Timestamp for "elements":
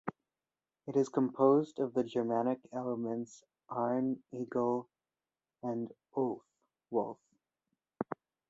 2.73-3.43